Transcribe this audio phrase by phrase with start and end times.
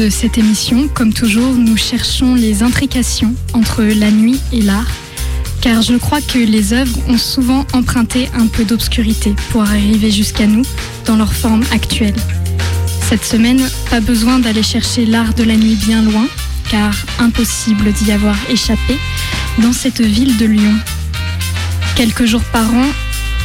[0.00, 4.90] de cette émission, comme toujours, nous cherchons les intrications entre la nuit et l'art,
[5.60, 10.46] car je crois que les œuvres ont souvent emprunté un peu d'obscurité pour arriver jusqu'à
[10.46, 10.62] nous
[11.06, 12.16] dans leur forme actuelle.
[13.08, 13.60] Cette semaine,
[13.90, 16.26] pas besoin d'aller chercher l'art de la nuit bien loin,
[16.70, 18.98] car impossible d'y avoir échappé
[19.58, 20.74] dans cette ville de Lyon.
[21.96, 22.86] Quelques jours par an,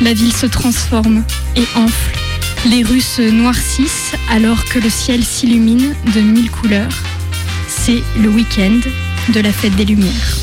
[0.00, 1.22] la ville se transforme
[1.56, 2.18] et enfle
[2.66, 6.92] les rues se noircissent alors que le ciel s'illumine de mille couleurs.
[7.68, 8.80] C'est le week-end
[9.32, 10.41] de la fête des Lumières.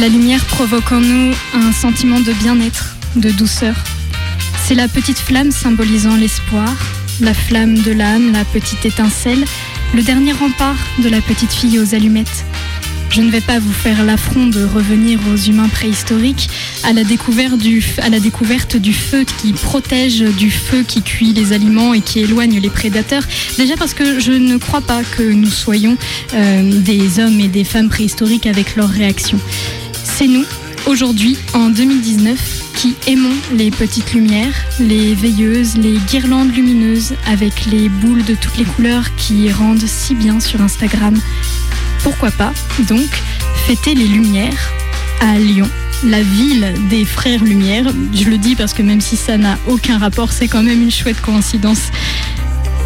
[0.00, 3.74] La lumière provoque en nous un sentiment de bien-être de douceur.
[4.64, 6.74] C'est la petite flamme symbolisant l'espoir,
[7.20, 9.44] la flamme de l'âme, la petite étincelle,
[9.94, 12.46] le dernier rempart de la petite fille aux allumettes.
[13.10, 16.48] Je ne vais pas vous faire l'affront de revenir aux humains préhistoriques,
[16.84, 17.82] à la, découverte du,
[18.92, 23.24] feu qui protège du feu qui cuit les aliments et qui éloigne les prédateurs.
[23.58, 25.98] Déjà parce que je ne crois pas que nous soyons
[26.32, 29.40] euh, des hommes et des femmes préhistoriques avec leurs réactions.
[30.20, 30.44] C'est nous,
[30.84, 37.88] aujourd'hui, en 2019, qui aimons les petites lumières, les veilleuses, les guirlandes lumineuses avec les
[37.88, 41.18] boules de toutes les couleurs qui rendent si bien sur Instagram.
[42.02, 43.08] Pourquoi pas, donc,
[43.66, 44.74] fêter les lumières
[45.22, 45.70] à Lyon,
[46.04, 47.86] la ville des frères Lumière.
[48.12, 50.90] Je le dis parce que même si ça n'a aucun rapport, c'est quand même une
[50.90, 51.84] chouette coïncidence.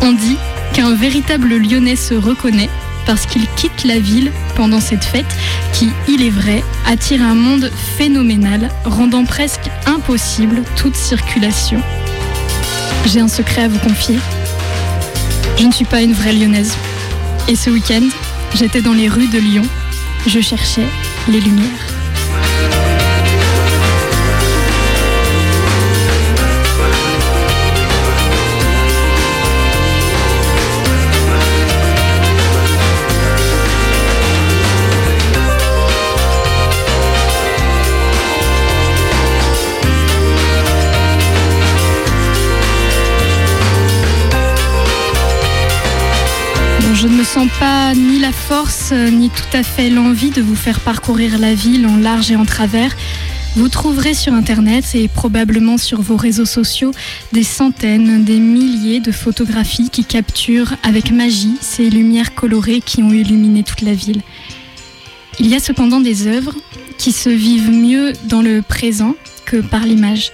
[0.00, 0.38] On dit
[0.72, 2.70] qu'un véritable Lyonnais se reconnaît
[3.08, 5.24] parce qu'il quitte la ville pendant cette fête
[5.72, 11.80] qui, il est vrai, attire un monde phénoménal, rendant presque impossible toute circulation.
[13.06, 14.18] J'ai un secret à vous confier.
[15.56, 16.74] Je ne suis pas une vraie lyonnaise.
[17.48, 18.06] Et ce week-end,
[18.54, 19.64] j'étais dans les rues de Lyon.
[20.26, 20.86] Je cherchais
[21.28, 21.87] les lumières.
[48.88, 52.36] Force ni tout à fait l'envie de vous faire parcourir la ville en large et
[52.36, 52.94] en travers.
[53.56, 56.92] Vous trouverez sur Internet et probablement sur vos réseaux sociaux
[57.32, 63.12] des centaines, des milliers de photographies qui capturent avec magie ces lumières colorées qui ont
[63.12, 64.22] illuminé toute la ville.
[65.40, 66.54] Il y a cependant des œuvres
[66.98, 70.30] qui se vivent mieux dans le présent que par l'image.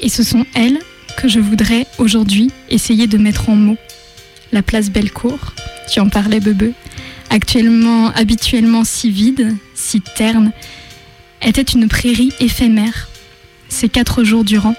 [0.00, 0.78] Et ce sont elles
[1.16, 3.78] que je voudrais aujourd'hui essayer de mettre en mots.
[4.52, 5.38] La place Bellecour,
[5.90, 6.72] tu en parlais, Bebe,
[7.30, 10.52] actuellement, habituellement si vide, si terne,
[11.40, 13.08] était une prairie éphémère,
[13.68, 14.74] ces quatre jours durant.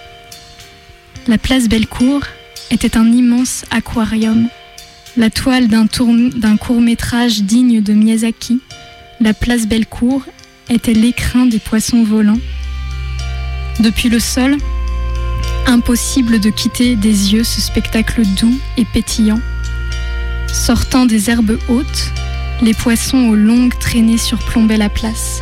[1.28, 2.22] La place Bellecour
[2.70, 4.48] était un immense aquarium,
[5.18, 8.62] la toile d'un court métrage digne de Miyazaki.
[9.20, 10.24] La place Bellecour
[10.70, 12.40] était l'écrin des poissons volants.
[13.80, 14.58] Depuis le sol,
[15.68, 19.40] impossible de quitter des yeux ce spectacle doux et pétillant.
[20.48, 22.12] Sortant des herbes hautes,
[22.62, 25.42] les poissons aux longues traînées surplombaient la place.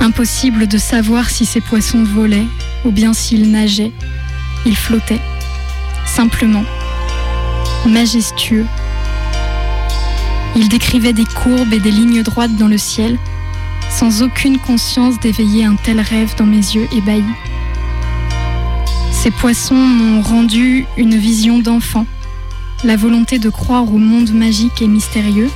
[0.00, 2.46] Impossible de savoir si ces poissons volaient
[2.84, 3.92] ou bien s'ils nageaient.
[4.64, 5.20] Ils flottaient,
[6.06, 6.64] simplement,
[7.86, 8.66] majestueux.
[10.56, 13.18] Ils décrivaient des courbes et des lignes droites dans le ciel,
[13.90, 17.24] sans aucune conscience d'éveiller un tel rêve dans mes yeux ébahis.
[19.10, 22.06] Ces poissons m'ont rendu une vision d'enfant
[22.84, 25.50] la volonté de croire au monde magique et mystérieux.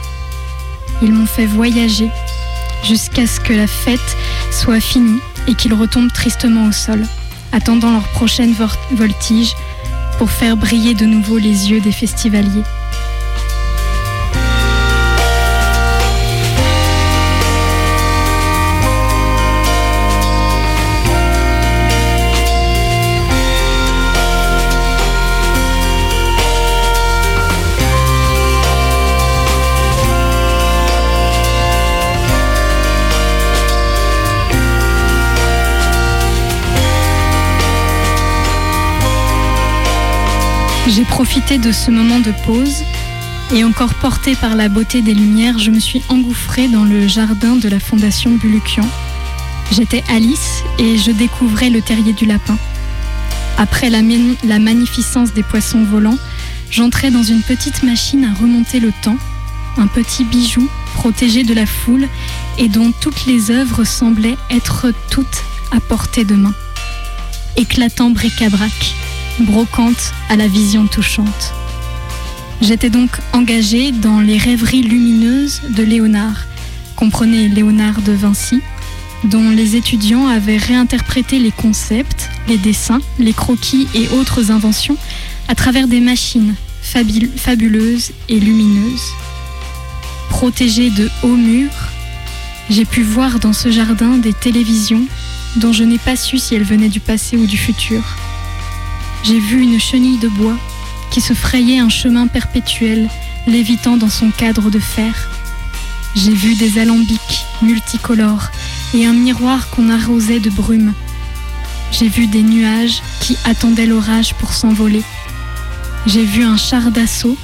[1.03, 2.11] Ils m'ont fait voyager
[2.85, 4.01] jusqu'à ce que la fête
[4.51, 7.05] soit finie et qu'ils retombent tristement au sol,
[7.53, 8.55] attendant leur prochaine
[8.93, 9.55] voltige
[10.19, 12.63] pour faire briller de nouveau les yeux des festivaliers.
[40.97, 42.83] J'ai profité de ce moment de pause
[43.55, 47.57] et encore portée par la beauté des lumières, je me suis engouffrée dans le jardin
[47.57, 48.89] de la Fondation Bulukian.
[49.71, 52.57] J'étais Alice et je découvrais le terrier du lapin.
[53.59, 54.01] Après la,
[54.43, 56.17] la magnificence des poissons volants,
[56.71, 59.19] j'entrais dans une petite machine à remonter le temps,
[59.77, 62.09] un petit bijou protégé de la foule
[62.57, 66.55] et dont toutes les œuvres semblaient être toutes à portée de main.
[67.59, 68.95] Éclatant bric-à-brac,
[69.41, 71.53] brocante à la vision touchante.
[72.63, 76.47] J'étais donc engagée dans les rêveries lumineuses de Léonard,
[76.97, 78.63] comprenez Léonard de Vinci,
[79.25, 84.97] dont les étudiants avaient réinterprété les concepts, les dessins, les croquis et autres inventions
[85.49, 89.13] à travers des machines fabuleuses et lumineuses.
[90.31, 91.91] Protégée de hauts murs,
[92.71, 95.03] j'ai pu voir dans ce jardin des télévisions
[95.57, 98.03] dont je n'ai pas su si elles venaient du passé ou du futur.
[99.23, 100.57] J'ai vu une chenille de bois
[101.11, 103.09] qui se frayait un chemin perpétuel,
[103.47, 105.31] lévitant dans son cadre de fer.
[106.15, 108.51] J'ai vu des alambics multicolores
[108.95, 110.95] et un miroir qu'on arrosait de brume.
[111.93, 115.03] J'ai vu des nuages qui attendaient l'orage pour s'envoler.
[116.07, 117.37] J'ai vu un char d'assaut,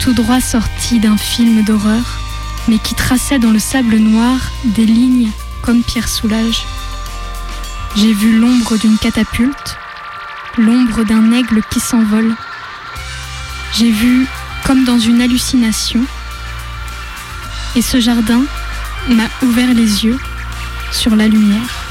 [0.00, 2.20] tout droit sorti d'un film d'horreur,
[2.68, 5.30] mais qui traçait dans le sable noir des lignes
[5.62, 6.64] comme Pierre Soulages.
[7.96, 9.76] J'ai vu l'ombre d'une catapulte,
[10.58, 12.34] l'ombre d'un aigle qui s'envole.
[13.72, 14.26] J'ai vu
[14.64, 16.00] comme dans une hallucination,
[17.76, 18.42] et ce jardin
[19.08, 20.18] m'a ouvert les yeux
[20.92, 21.83] sur la lumière.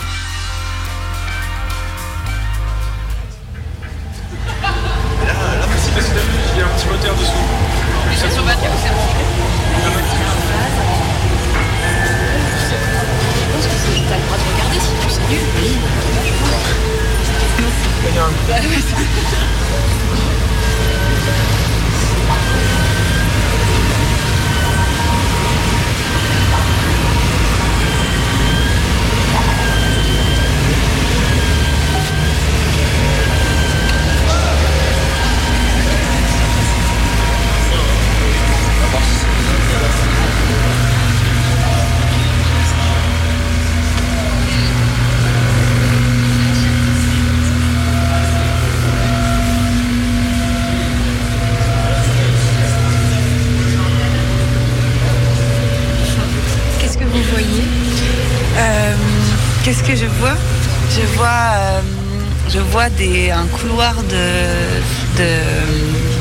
[63.34, 65.26] Un couloir de,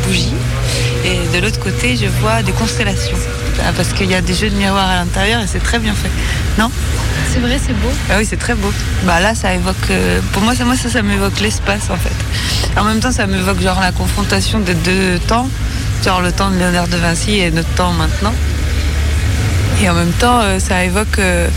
[0.07, 0.35] bougies
[1.05, 3.17] et de l'autre côté je vois des constellations
[3.61, 5.95] ah, parce qu'il y a des jeux de miroirs à l'intérieur et c'est très bien
[5.95, 6.11] fait.
[6.59, 6.71] Non?
[7.33, 7.89] C'est vrai, c'est beau.
[8.11, 8.73] Ah oui, c'est très beau.
[9.05, 9.91] Bah là, ça évoque.
[9.91, 12.79] Euh, pour moi, ça, moi, ça, ça m'évoque l'espace en fait.
[12.81, 15.49] En même temps, ça m'évoque genre la confrontation des deux temps,
[16.05, 18.35] genre le temps de Léonard de Vinci et notre temps maintenant.
[19.83, 21.49] Et en même temps, euh, ça évoque euh,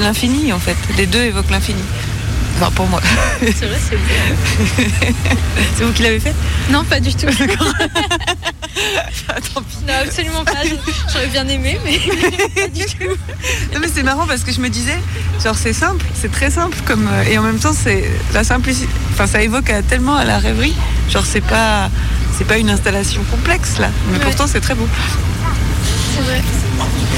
[0.00, 0.76] l'infini en fait.
[0.96, 1.82] Les deux évoquent l'infini.
[2.56, 3.00] Enfin, pour moi.
[3.40, 4.82] C'est vrai, c'est beau.
[5.76, 6.34] c'est vous qui l'avez fait
[6.70, 7.26] Non, pas du tout.
[7.26, 7.66] D'accord.
[9.54, 9.76] Tant pis.
[9.86, 10.62] Non, absolument pas.
[11.12, 11.98] J'aurais bien aimé, mais
[12.62, 13.14] pas du tout.
[13.74, 14.98] Non, mais c'est marrant parce que je me disais,
[15.42, 18.88] genre, c'est simple, c'est très simple, comme, euh, et en même temps, c'est la simplicité.
[19.12, 20.74] Enfin, ça évoque tellement à la rêverie.
[21.10, 21.90] Genre, c'est pas,
[22.38, 23.90] c'est pas une installation complexe, là.
[24.12, 24.88] Mais pourtant, c'est très beau.
[26.14, 26.42] C'est vrai.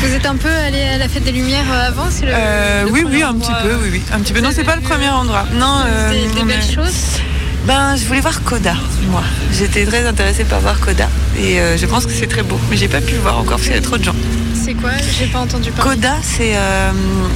[0.00, 3.22] Vous êtes un peu allé à la fête des Lumières euh, avant euh, Oui, oui,
[3.22, 4.40] un petit peu, oui, oui, un petit peu.
[4.40, 5.44] Non, c'est pas le premier endroit.
[5.54, 5.82] Non.
[5.86, 7.18] Euh, des, belles choses.
[7.66, 8.74] Ben, je voulais voir Coda,
[9.10, 9.22] moi.
[9.52, 12.88] J'étais très intéressée par voir Coda et je pense que c'est très beau, mais j'ai
[12.88, 14.14] pas pu le voir encore parce qu'il y a trop de gens.
[14.54, 14.90] C'est quoi?
[15.18, 15.96] J'ai pas entendu parler.
[15.96, 16.54] Coda, c'est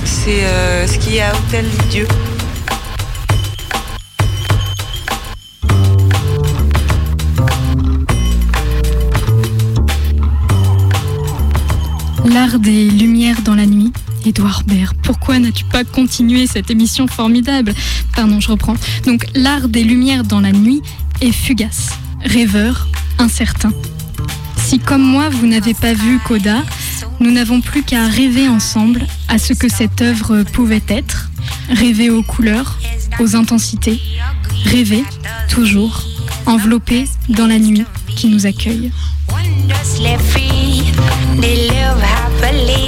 [0.05, 0.45] c'est
[0.87, 2.07] ce qui est à Hôtel Dieu.
[12.59, 13.93] Des lumières dans la nuit.
[14.27, 17.73] Édouard Baird, pourquoi n'as-tu pas continué cette émission formidable?
[18.15, 18.75] Pardon, je reprends.
[19.07, 20.83] Donc, l'art des lumières dans la nuit
[21.23, 21.91] est fugace,
[22.23, 23.73] rêveur, incertain.
[24.59, 26.63] Si comme moi, vous n'avez pas vu Coda,
[27.21, 31.31] nous n'avons plus qu'à rêver ensemble à ce que cette œuvre pouvait être,
[31.71, 32.79] rêver aux couleurs,
[33.19, 33.99] aux intensités,
[34.65, 35.05] rêver,
[35.49, 36.03] toujours,
[36.45, 38.93] enveloppé dans la nuit qui nous accueille.
[41.43, 42.82] They live happily.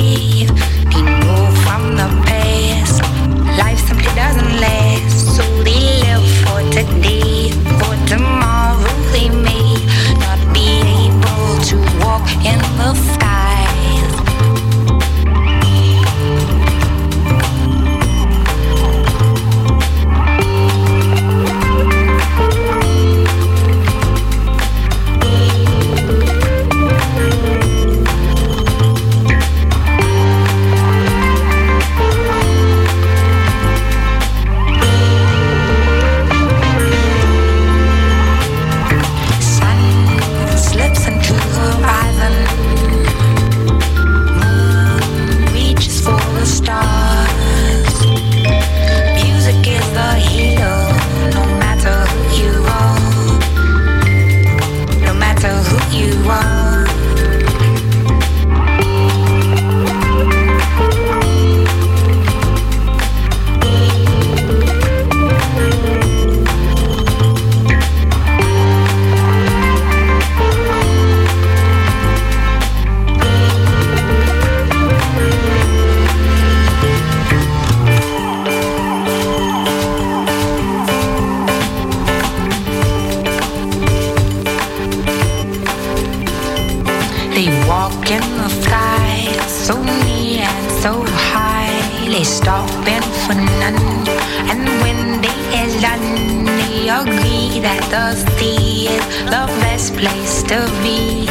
[92.06, 94.08] They stopping for none.
[94.50, 100.60] And when they is done, they agree that the sea is the best place to
[100.84, 101.26] be.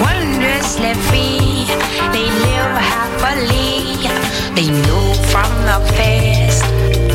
[0.00, 1.66] Wondrously free,
[2.14, 3.98] they live happily.
[4.56, 6.64] They know from the past,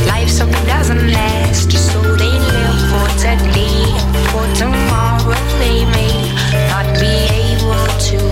[0.05, 1.71] life so doesn't last.
[1.71, 3.87] So they live for today,
[4.29, 6.31] for tomorrow they may
[6.69, 7.13] not be
[7.49, 8.30] able to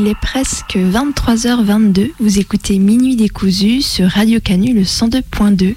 [0.00, 2.10] Il est presque 23h22.
[2.20, 5.74] Vous écoutez Minuit décousu sur Radio Canu le 102.2.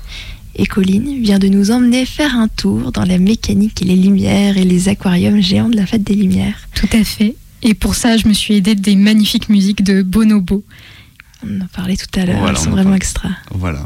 [0.55, 4.57] Et Colline vient de nous emmener faire un tour dans la mécanique et les lumières
[4.57, 6.55] et les aquariums géants de la fête des lumières.
[6.73, 7.35] Tout à fait.
[7.63, 10.63] Et pour ça, je me suis aidée des magnifiques musiques de Bonobo.
[11.45, 12.95] On en parlait tout à l'heure, Voilà, elles sont on en vraiment parle.
[12.97, 13.29] extra.
[13.51, 13.79] Voilà.